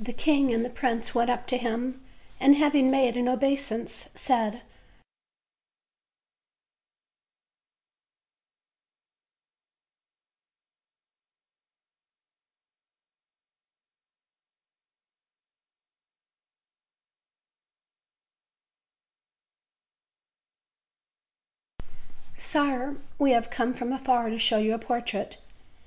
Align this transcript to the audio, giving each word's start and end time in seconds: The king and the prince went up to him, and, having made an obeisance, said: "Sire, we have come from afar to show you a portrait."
The 0.00 0.14
king 0.14 0.50
and 0.54 0.64
the 0.64 0.70
prince 0.70 1.14
went 1.14 1.28
up 1.28 1.46
to 1.48 1.58
him, 1.58 2.02
and, 2.40 2.54
having 2.56 2.90
made 2.90 3.18
an 3.18 3.28
obeisance, 3.28 4.08
said: 4.14 4.62
"Sire, 22.38 22.96
we 23.18 23.32
have 23.32 23.50
come 23.50 23.74
from 23.74 23.92
afar 23.92 24.30
to 24.30 24.38
show 24.38 24.56
you 24.56 24.72
a 24.72 24.78
portrait." 24.78 25.36